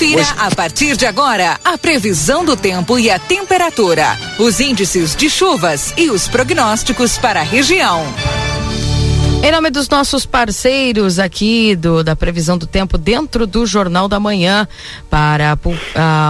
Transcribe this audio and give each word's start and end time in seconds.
Confira 0.00 0.22
Hoje. 0.22 0.34
a 0.38 0.50
partir 0.50 0.96
de 0.96 1.04
agora 1.04 1.60
a 1.62 1.76
previsão 1.76 2.42
do 2.42 2.56
tempo 2.56 2.98
e 2.98 3.10
a 3.10 3.18
temperatura, 3.18 4.06
os 4.38 4.58
índices 4.58 5.14
de 5.14 5.28
chuvas 5.28 5.92
e 5.94 6.08
os 6.08 6.26
prognósticos 6.26 7.18
para 7.18 7.40
a 7.40 7.42
região. 7.42 8.02
Em 9.44 9.52
nome 9.52 9.68
dos 9.68 9.90
nossos 9.90 10.24
parceiros 10.24 11.18
aqui 11.18 11.76
do, 11.76 12.02
da 12.02 12.16
previsão 12.16 12.56
do 12.56 12.66
tempo 12.66 12.96
dentro 12.96 13.46
do 13.46 13.66
Jornal 13.66 14.08
da 14.08 14.18
Manhã, 14.18 14.66
para 15.10 15.58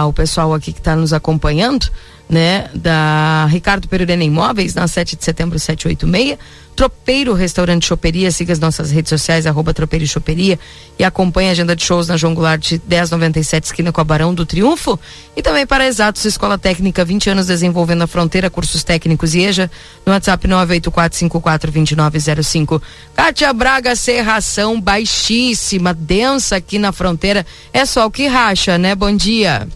o 0.05 0.11
pessoal 0.11 0.53
aqui 0.53 0.73
que 0.73 0.79
está 0.79 0.93
nos 0.93 1.13
acompanhando, 1.13 1.89
né, 2.31 2.69
da 2.73 3.45
Ricardo 3.49 3.87
Perurena 3.89 4.23
Imóveis, 4.23 4.73
na 4.73 4.87
7 4.87 5.17
de 5.17 5.25
setembro 5.25 5.59
786. 5.59 6.37
Tropeiro 6.73 7.33
Restaurante 7.33 7.85
Choperia, 7.85 8.31
siga 8.31 8.53
as 8.53 8.59
nossas 8.59 8.91
redes 8.91 9.09
sociais, 9.09 9.45
arroba 9.45 9.73
Tropeiro 9.73 10.05
e 10.05 10.07
Choperia 10.07 10.57
e 10.97 11.03
acompanhe 11.03 11.49
a 11.49 11.51
agenda 11.51 11.75
de 11.75 11.83
shows 11.83 12.07
na 12.07 12.15
João 12.15 12.33
Goulart 12.33 12.79
1097, 12.87 13.65
esquina 13.65 13.91
com 13.91 13.99
a 13.99 14.05
Barão 14.05 14.33
do 14.33 14.45
Triunfo. 14.45 14.97
E 15.35 15.41
também 15.41 15.67
para 15.67 15.85
Exatos 15.85 16.23
Escola 16.23 16.57
Técnica, 16.57 17.03
20 17.03 17.31
anos 17.31 17.47
desenvolvendo 17.47 18.03
a 18.03 18.07
fronteira, 18.07 18.49
cursos 18.49 18.85
técnicos 18.85 19.35
e 19.35 19.41
EJA, 19.41 19.69
no 20.05 20.13
WhatsApp 20.13 20.47
984542905. 20.47 22.81
Kátia 23.13 23.51
Braga, 23.51 23.93
serração 23.93 24.79
baixíssima, 24.79 25.93
densa 25.93 26.55
aqui 26.55 26.79
na 26.79 26.93
fronteira, 26.93 27.45
é 27.73 27.85
só 27.85 28.05
o 28.05 28.11
que 28.11 28.27
racha, 28.27 28.77
né? 28.77 28.95
Bom 28.95 29.13
dia. 29.13 29.67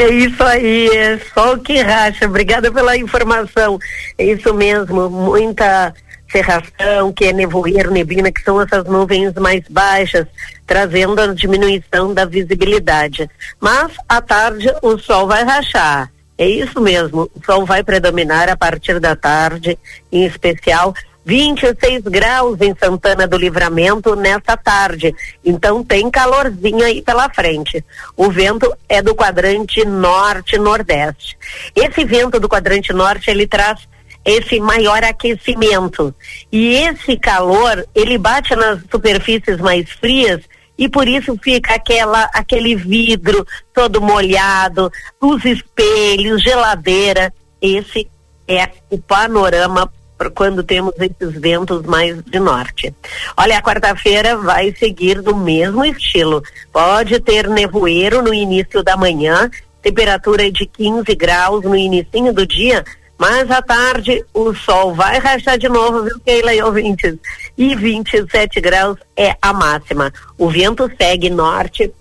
É 0.00 0.08
isso 0.08 0.42
aí, 0.42 0.88
é 0.88 1.18
só 1.32 1.54
o 1.54 1.58
que 1.58 1.80
racha. 1.80 2.26
Obrigada 2.26 2.72
pela 2.72 2.96
informação. 2.96 3.78
É 4.18 4.24
isso 4.24 4.52
mesmo, 4.54 5.08
muita 5.08 5.94
cerração, 6.30 7.12
que 7.12 7.26
é 7.26 7.32
nevoeiro, 7.32 7.92
neblina, 7.92 8.32
que 8.32 8.42
são 8.42 8.60
essas 8.60 8.84
nuvens 8.84 9.32
mais 9.34 9.62
baixas, 9.68 10.26
trazendo 10.66 11.20
a 11.20 11.32
diminuição 11.32 12.12
da 12.12 12.24
visibilidade. 12.24 13.30
Mas 13.60 13.92
à 14.08 14.20
tarde 14.20 14.68
o 14.82 14.98
sol 14.98 15.28
vai 15.28 15.44
rachar. 15.44 16.10
É 16.36 16.48
isso 16.48 16.80
mesmo, 16.80 17.30
o 17.32 17.44
sol 17.44 17.64
vai 17.64 17.84
predominar 17.84 18.48
a 18.48 18.56
partir 18.56 18.98
da 18.98 19.14
tarde, 19.14 19.78
em 20.10 20.24
especial 20.24 20.92
26 21.24 22.02
graus 22.04 22.60
em 22.60 22.74
Santana 22.74 23.26
do 23.26 23.36
Livramento 23.36 24.14
nesta 24.14 24.56
tarde. 24.56 25.14
Então 25.44 25.82
tem 25.82 26.10
calorzinho 26.10 26.84
aí 26.84 27.00
pela 27.00 27.28
frente. 27.30 27.84
O 28.16 28.30
vento 28.30 28.72
é 28.88 29.00
do 29.00 29.14
quadrante 29.14 29.84
norte-nordeste. 29.84 31.36
Esse 31.74 32.04
vento 32.04 32.38
do 32.38 32.48
quadrante 32.48 32.92
norte, 32.92 33.30
ele 33.30 33.46
traz 33.46 33.88
esse 34.24 34.60
maior 34.60 35.02
aquecimento. 35.02 36.14
E 36.50 36.74
esse 36.74 37.16
calor, 37.16 37.86
ele 37.94 38.18
bate 38.18 38.54
nas 38.54 38.80
superfícies 38.90 39.58
mais 39.58 39.90
frias 39.90 40.40
e 40.76 40.88
por 40.88 41.06
isso 41.06 41.38
fica 41.40 41.74
aquela 41.74 42.24
aquele 42.32 42.74
vidro 42.74 43.46
todo 43.72 44.00
molhado, 44.00 44.90
os 45.20 45.44
espelhos, 45.44 46.42
geladeira. 46.42 47.32
Esse 47.62 48.10
é 48.46 48.68
o 48.90 48.98
panorama 48.98 49.90
quando 50.30 50.62
temos 50.62 50.94
esses 50.98 51.40
ventos 51.40 51.82
mais 51.82 52.22
de 52.24 52.38
norte. 52.38 52.94
Olha, 53.36 53.58
a 53.58 53.62
quarta-feira 53.62 54.36
vai 54.36 54.74
seguir 54.76 55.20
do 55.20 55.36
mesmo 55.36 55.84
estilo. 55.84 56.42
Pode 56.72 57.20
ter 57.20 57.48
nevoeiro 57.48 58.22
no 58.22 58.32
início 58.32 58.82
da 58.82 58.96
manhã, 58.96 59.50
temperatura 59.82 60.50
de 60.50 60.66
15 60.66 61.14
graus 61.14 61.62
no 61.64 61.76
início 61.76 62.32
do 62.32 62.46
dia, 62.46 62.84
mas 63.18 63.50
à 63.50 63.62
tarde 63.62 64.24
o 64.34 64.54
sol 64.54 64.94
vai 64.94 65.18
rachar 65.18 65.56
de 65.56 65.68
novo, 65.68 66.02
viu, 66.02 66.20
Keila 66.20 66.54
e 66.54 66.62
ouvintes? 66.62 67.16
E 67.56 67.74
27 67.74 68.60
graus 68.60 68.98
é 69.16 69.36
a 69.40 69.52
máxima. 69.52 70.12
O 70.36 70.50
vento 70.50 70.90
segue 70.98 71.30
norte 71.30 71.92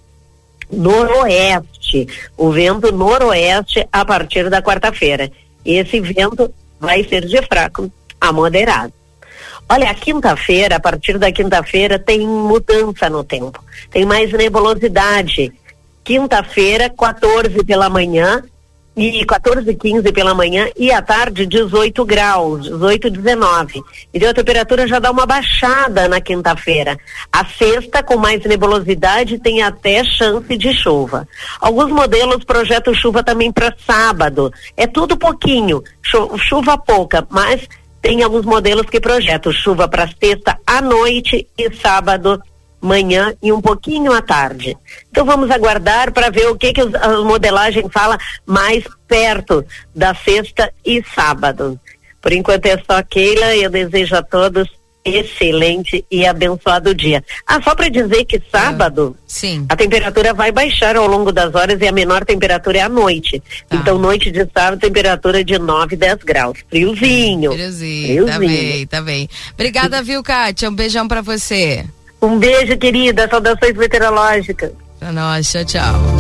noroeste. 0.72 2.08
O 2.36 2.52
vento 2.52 2.92
noroeste 2.92 3.88
a 3.92 4.04
partir 4.04 4.50
da 4.50 4.62
quarta-feira. 4.62 5.32
Esse 5.64 6.02
vento 6.02 6.52
vai 6.80 7.04
ser 7.04 7.26
de 7.26 7.42
fraco 7.44 7.92
a 8.24 8.32
moderado. 8.32 8.94
Olha, 9.68 9.90
a 9.90 9.94
quinta-feira, 9.94 10.78
a 10.78 10.80
partir 10.80 11.18
da 11.18 11.30
quinta-feira, 11.30 12.00
tem 12.00 12.26
mudança 12.26 13.10
no 13.10 13.24
tempo. 13.24 13.62
Tem 13.92 14.06
mais 14.06 14.32
nebulosidade. 14.32 15.52
Quinta-feira, 16.04 16.90
14 16.90 17.64
pela 17.66 17.90
manhã, 17.90 18.42
e 18.96 19.26
14, 19.26 19.74
15 19.74 20.12
pela 20.12 20.36
manhã 20.36 20.70
e 20.78 20.92
à 20.92 21.02
tarde 21.02 21.46
18 21.48 22.06
graus, 22.06 22.66
18, 22.66 23.10
19. 23.10 23.82
Então 24.14 24.30
a 24.30 24.34
temperatura 24.34 24.88
já 24.88 25.00
dá 25.00 25.10
uma 25.10 25.26
baixada 25.26 26.08
na 26.08 26.22
quinta-feira. 26.22 26.98
A 27.32 27.44
sexta, 27.46 28.04
com 28.04 28.18
mais 28.18 28.44
nebulosidade, 28.46 29.40
tem 29.40 29.64
até 29.64 30.04
chance 30.04 30.56
de 30.56 30.72
chuva. 30.74 31.28
Alguns 31.60 31.92
modelos 31.92 32.44
projetam 32.44 32.94
chuva 32.94 33.24
também 33.24 33.52
para 33.52 33.76
sábado. 33.86 34.54
É 34.78 34.86
tudo 34.86 35.18
pouquinho, 35.18 35.84
chuva 36.38 36.78
pouca, 36.78 37.26
mas 37.30 37.68
tem 38.04 38.22
alguns 38.22 38.46
modelos 38.46 38.86
que 38.86 39.00
projetam 39.00 39.52
chuva 39.52 39.88
para 39.88 40.10
sexta 40.22 40.60
à 40.68 40.82
noite 40.82 41.48
e 41.58 41.74
sábado 41.74 42.40
manhã 42.82 43.34
e 43.42 43.50
um 43.50 43.62
pouquinho 43.62 44.12
à 44.12 44.22
tarde. 44.22 44.78
Então 45.10 45.26
vamos 45.26 45.50
aguardar 45.50 46.12
para 46.12 46.30
ver 46.30 46.48
o 46.48 46.58
que, 46.58 46.74
que 46.74 46.82
a 46.82 47.22
modelagem 47.24 47.88
fala 47.90 48.18
mais 48.46 48.84
perto 49.08 49.66
da 49.96 50.14
sexta 50.14 50.70
e 50.86 51.02
sábado. 51.16 51.80
Por 52.22 52.34
enquanto 52.34 52.66
é 52.66 52.78
só 52.78 53.02
Keila, 53.02 53.56
eu 53.56 53.70
desejo 53.70 54.18
a 54.18 54.22
todos 54.22 54.70
excelente 55.06 56.06
e 56.10 56.26
abençoado 56.26 56.94
dia. 56.94 57.24
Ah, 57.46 57.62
só 57.62 57.76
para 57.76 57.90
dizer 57.90 58.26
que 58.26 58.42
sábado 58.52 59.16
Sim. 59.28 59.66
a 59.70 59.76
temperatura 59.76 60.34
vai 60.34 60.52
baixar 60.52 60.96
ao 60.96 61.08
longo 61.08 61.32
das 61.32 61.54
horas 61.54 61.80
e 61.82 61.88
a 61.88 61.92
menor 61.92 62.24
temperatura 62.26 62.78
é 62.80 62.82
à 62.82 62.90
noite. 62.90 63.42
Tá. 63.68 63.76
Então, 63.76 63.98
noite 63.98 64.32
de 64.32 64.48
sábado, 64.54 64.80
temperatura 64.80 65.44
de 65.44 65.60
9, 65.60 65.96
10 65.96 66.16
graus. 66.24 66.60
Friozinho. 66.70 67.52
Friozinho. 67.52 68.26
Tá 68.26 68.40
bem, 68.40 68.88
tá 68.88 69.02
bem. 69.02 69.30
Obrigada, 69.54 70.02
viu, 70.02 70.24
Kátia? 70.24 70.70
Um 70.70 70.76
beijão 70.76 71.08
para 71.08 71.22
você. 71.22 71.86
Um 72.22 72.40
beijo, 72.40 72.78
querida. 72.78 73.28
Saudações 73.30 73.76
meteorológicas. 73.76 74.72
Pra 75.00 75.12
nós, 75.12 75.52
tchau, 75.52 75.66
tchau. 75.66 76.13